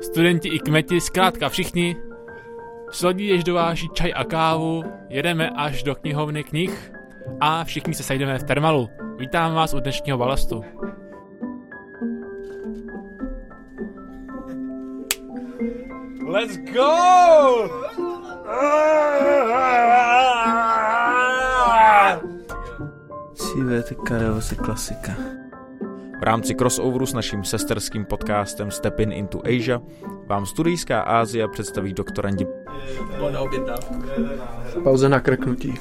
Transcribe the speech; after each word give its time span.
studenti 0.00 0.48
i 0.48 0.58
kmeti, 0.58 1.00
zkrátka 1.00 1.48
všichni, 1.48 1.96
sladí 2.90 3.26
jež 3.26 3.44
dováží 3.44 3.88
čaj 3.88 4.12
a 4.16 4.24
kávu, 4.24 4.84
jedeme 5.08 5.50
až 5.50 5.82
do 5.82 5.94
knihovny 5.94 6.44
knih 6.44 6.92
a 7.40 7.64
všichni 7.64 7.94
se 7.94 8.02
sejdeme 8.02 8.38
v 8.38 8.44
Termalu. 8.44 8.88
Vítám 9.16 9.54
vás 9.54 9.74
u 9.74 9.80
dnešního 9.80 10.18
balastu. 10.18 10.64
Let's 16.26 16.56
go! 16.56 17.70
Cíve, 23.34 23.82
ty 23.82 23.94
Karel, 23.94 24.40
si 24.40 24.56
klasika. 24.56 25.39
V 26.20 26.22
rámci 26.22 26.54
crossoveru 26.54 27.06
s 27.06 27.14
naším 27.14 27.44
sesterským 27.44 28.04
podcastem 28.04 28.70
Stepin 28.70 29.12
into 29.12 29.40
Asia 29.46 29.80
vám 30.26 30.46
studijská 30.46 31.00
Ázie 31.00 31.48
představí 31.48 31.92
doktorandi 31.92 32.46
Pauze 34.84 35.08
na 35.08 35.20
krknutí. 35.20 35.74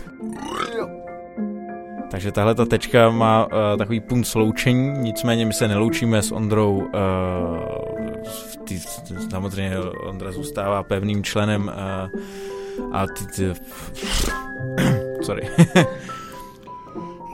Takže 2.12 2.32
tahle 2.32 2.56
ta 2.56 2.66
tečka 2.66 3.10
má 3.10 3.46
uh, 3.46 3.52
takový 3.78 4.00
punt 4.00 4.28
sloučení, 4.28 4.90
nicméně 4.90 5.46
my 5.46 5.54
se 5.54 5.68
neloučíme 5.68 6.22
s 6.22 6.32
Ondrou. 6.32 6.78
Uh, 6.78 6.90
tý, 8.64 8.80
samozřejmě 9.30 9.78
Ondra 9.80 10.32
zůstává 10.32 10.84
pevným 10.84 11.24
členem 11.24 11.64
uh, 11.64 12.96
a 12.96 13.08
ty, 13.08 13.26
ty, 13.26 13.54
sorry. 15.22 15.50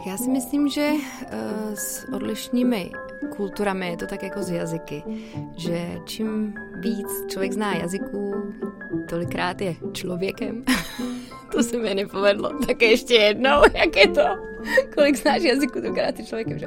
Já 0.06 0.18
si 0.18 0.30
myslím, 0.30 0.70
že 0.70 0.92
uh, 0.92 1.74
s 1.74 2.06
odlišnými 2.14 2.92
kulturami 3.36 3.88
je 3.88 3.98
to 3.98 4.08
tak 4.08 4.24
jako 4.24 4.44
z 4.44 4.50
jazyky, 4.50 5.04
že 5.58 5.88
čím 6.06 6.54
víc 6.80 7.08
člověk 7.28 7.54
zná 7.54 7.76
jazyků, 7.76 8.54
tolikrát 9.10 9.62
je 9.62 9.76
člověkem. 9.94 10.64
to 11.52 11.64
se 11.64 11.78
mi 11.78 11.96
nepovedlo. 11.96 12.50
Tak 12.68 12.82
ještě 12.82 13.14
jednou, 13.14 13.62
jak 13.74 13.96
je 13.96 14.08
to? 14.08 14.26
Kolik 14.96 15.16
znáš 15.16 15.44
jazyků, 15.44 15.82
tolikrát 15.82 16.20
je 16.20 16.26
člověkem, 16.26 16.60
že? 16.60 16.66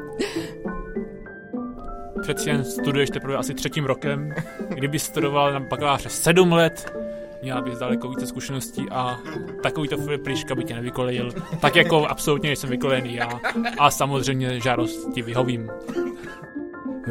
Přeci 2.23 2.51
jen 2.51 2.65
studuješ 2.65 3.11
teprve 3.11 3.37
asi 3.37 3.55
třetím 3.55 3.85
rokem. 3.85 4.35
Kdyby 4.69 4.99
studoval 4.99 5.53
na 5.53 5.61
bakaláře 5.61 6.09
sedm 6.09 6.53
let, 6.53 6.93
měla 7.43 7.61
bys 7.61 7.79
daleko 7.79 8.09
více 8.09 8.27
zkušeností 8.27 8.91
a 8.91 9.19
takovýto 9.63 9.97
Pliška 10.25 10.55
by 10.55 10.65
tě 10.65 10.75
nevykolejil. 10.75 11.33
Tak 11.61 11.77
jako 11.77 12.07
absolutně 12.07 12.57
jsem 12.57 12.71
vykolejený 12.71 13.15
já. 13.15 13.29
A 13.79 13.91
samozřejmě 13.91 14.61
žádosti 14.61 15.23
vyhovím. 15.23 15.71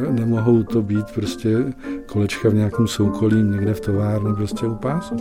Nemohou 0.09 0.63
to 0.63 0.81
být 0.81 1.11
prostě 1.15 1.49
kolečka 2.05 2.49
v 2.49 2.53
nějakém 2.53 2.87
soukolí 2.87 3.43
někde 3.43 3.73
v 3.73 3.79
továrně 3.79 4.33
prostě 4.33 4.65
u 4.67 4.75
pásu. 4.75 5.15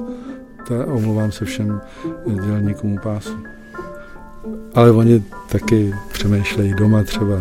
Ta, 0.68 0.86
omlouvám 0.86 1.32
se 1.32 1.44
všem 1.44 1.80
dělníkům 2.26 2.92
u 2.92 2.98
pásu. 3.02 3.42
Ale 4.74 4.90
oni 4.90 5.24
taky 5.48 5.94
přemýšlejí 6.12 6.74
doma 6.74 7.02
třeba, 7.02 7.38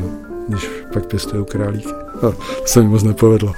když 0.47 0.69
pak 0.93 1.05
pěstují 1.05 1.45
králíky. 1.45 1.89
No, 2.23 2.31
to 2.31 2.65
se 2.65 2.81
mi 2.81 2.87
moc 2.87 3.03
nepovedlo. 3.03 3.53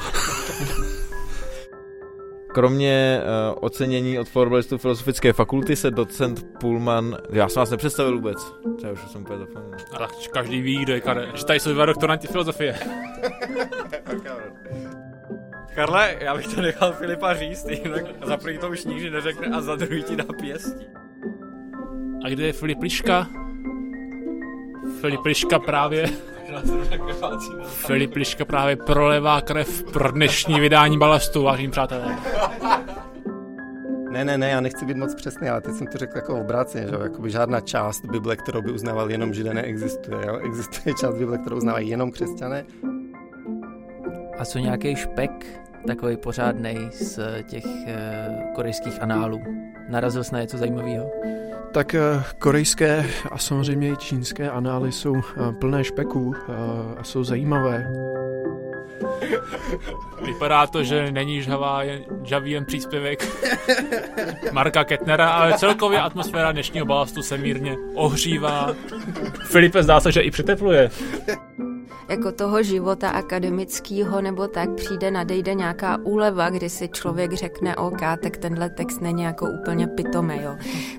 Kromě 2.58 3.22
uh, 3.22 3.58
ocenění 3.62 4.20
od 4.20 4.30
florbalistu 4.30 4.78
Filozofické 4.78 5.34
fakulty 5.34 5.76
se 5.76 5.92
docent 5.92 6.46
Pullman, 6.60 7.18
já 7.32 7.50
jsem 7.50 7.60
vás 7.60 7.70
nepředstavil 7.70 8.16
vůbec, 8.16 8.38
já 8.84 8.92
už 8.92 9.00
jsem 9.12 9.22
úplně 9.22 9.40
zapomněl. 9.40 9.80
Ale 9.94 10.08
každý 10.32 10.62
ví, 10.62 10.78
kdo 10.78 10.94
je 10.94 11.02
Karel, 11.02 11.28
že 11.36 11.46
tady 11.46 11.60
jsou 11.60 11.74
dva 11.74 11.86
doktoranti 11.86 12.28
filozofie. 12.28 12.80
Karle, 15.76 16.16
já 16.20 16.36
bych 16.36 16.48
to 16.48 16.62
nechal 16.62 16.94
Filipa 16.94 17.34
říct, 17.34 17.66
jinak 17.70 18.06
za 18.26 18.38
první 18.38 18.60
to 18.60 18.70
už 18.70 18.86
nikdy 18.86 19.10
neřekne 19.10 19.48
a 19.48 19.62
za 19.62 19.76
druhý 19.76 20.04
ti 20.04 20.16
dá 20.16 20.26
pěstí. 20.40 20.86
A 22.26 22.30
kde 22.30 22.44
je 22.44 22.54
Filip 22.54 22.82
Liška? 22.82 23.28
Filip 25.02 25.26
Liška 25.26 25.60
právě... 25.60 26.10
Filip 27.68 28.16
Liška 28.16 28.46
právě 28.46 28.76
prolevá 28.76 29.42
krev 29.42 29.84
pro 29.84 30.12
dnešní 30.12 30.60
vydání 30.60 30.98
balastu, 30.98 31.44
vážení 31.44 31.72
přátelé. 31.72 32.18
Ne, 34.12 34.26
ne, 34.26 34.38
ne, 34.38 34.50
já 34.50 34.62
nechci 34.62 34.86
být 34.86 34.98
moc 34.98 35.16
přesný, 35.16 35.50
ale 35.50 35.62
teď 35.62 35.76
jsem 35.76 35.88
to 35.88 35.98
řekl 35.98 36.18
jako 36.18 36.40
obráceně, 36.40 36.88
že 36.88 36.96
Jakoby 37.04 37.32
žádná 37.32 37.62
část 37.62 38.06
Bible, 38.06 38.36
kterou 38.36 38.62
by 38.62 38.72
uznával 38.72 39.12
jenom 39.12 39.34
židé, 39.34 39.54
neexistuje. 39.54 40.28
Jo? 40.28 40.38
Existuje 40.38 40.96
část 40.96 41.16
Bible, 41.16 41.38
kterou 41.38 41.58
uznávají 41.58 41.90
jenom 41.90 42.12
křesťané. 42.12 42.66
A 44.38 44.46
co 44.46 44.60
nějaký 44.60 44.96
špek, 44.96 45.62
takový 45.88 46.18
pořádný 46.18 46.90
z 46.92 47.20
těch 47.44 47.66
uh, 47.66 48.54
korejských 48.56 49.02
análů? 49.02 49.42
Narazil 49.90 50.24
jsi 50.24 50.34
na 50.34 50.42
něco 50.42 50.58
zajímavého? 50.58 51.12
Tak 51.72 51.96
korejské 52.40 53.06
a 53.32 53.38
samozřejmě 53.38 53.90
i 53.90 53.98
čínské 53.98 54.50
anály 54.50 54.92
jsou 54.92 55.16
plné 55.60 55.84
špeků 55.84 56.36
a 56.98 57.04
jsou 57.04 57.24
zajímavé. 57.24 57.88
Vypadá 60.26 60.68
to, 60.68 60.84
že 60.84 61.12
není 61.12 61.42
žhavá, 61.42 61.84
jen, 61.84 62.02
žhavý 62.24 62.52
jen 62.52 62.66
příspěvek 62.66 63.28
Marka 64.52 64.84
Ketnera, 64.84 65.30
ale 65.30 65.58
celkově 65.58 66.02
atmosféra 66.02 66.52
dnešního 66.52 66.86
balastu 66.86 67.22
se 67.22 67.38
mírně 67.38 67.76
ohřívá. 67.96 68.76
Filipe 69.46 69.84
zdá 69.84 70.00
se, 70.00 70.12
že 70.12 70.22
i 70.22 70.32
přitepluje 70.32 70.90
jako 72.10 72.32
toho 72.32 72.64
života 72.64 73.10
akademického 73.10 74.22
nebo 74.22 74.48
tak 74.48 74.70
přijde, 74.70 75.12
nadejde 75.12 75.54
nějaká 75.54 75.98
úleva, 76.04 76.50
kdy 76.50 76.70
si 76.70 76.90
člověk 76.90 77.34
řekne, 77.34 77.76
OK, 77.76 78.00
tak 78.00 78.38
tenhle 78.38 78.70
text 78.70 79.02
není 79.02 79.24
jako 79.24 79.46
úplně 79.62 79.88
pitomý, 79.88 80.42
jo. 80.42 80.56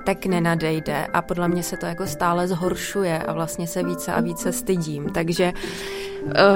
Tak 0.07 0.27
nenadejde 0.27 1.07
a 1.07 1.23
podle 1.23 1.49
mě 1.49 1.63
se 1.63 1.77
to 1.77 1.87
jako 1.87 2.07
stále 2.07 2.49
zhoršuje 2.49 3.19
a 3.19 3.33
vlastně 3.33 3.67
se 3.67 3.83
více 3.83 4.13
a 4.13 4.21
více 4.21 4.53
stydím. 4.53 5.09
Takže 5.09 5.53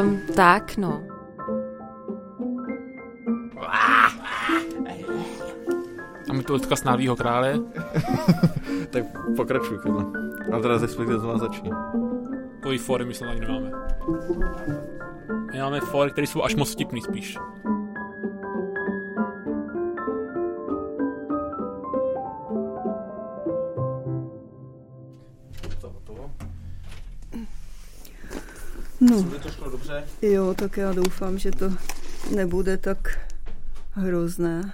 um, 0.03 0.21
tak, 0.35 0.77
no. 0.77 1.03
A 6.31 6.33
my 6.33 6.43
tu 6.43 6.55
odkaz 6.55 6.85
Nálýho 6.85 7.17
krále. 7.17 7.59
tak 8.91 9.05
pokračuj, 9.37 9.79
Karle. 9.79 10.05
A 10.53 10.61
teda 10.61 10.79
respektive 10.79 11.21
to 11.21 11.27
má 11.27 11.39
začít. 11.39 11.73
Takový 12.63 12.79
fóry 12.79 13.05
myslím 13.05 13.29
ani 13.29 13.41
nemáme. 13.41 13.71
My 15.53 15.59
máme 15.59 15.81
fóry, 15.81 16.11
které 16.11 16.27
jsou 16.27 16.43
až 16.43 16.55
moc 16.55 16.73
vtipný 16.73 17.01
spíš. 17.03 17.39
No, 29.01 29.25
jo, 30.23 30.55
tak 30.55 30.77
já 30.77 30.93
doufám, 30.93 31.39
že 31.39 31.51
to 31.51 31.71
nebude 32.35 32.77
tak 32.77 33.19
hrozné. 33.91 34.73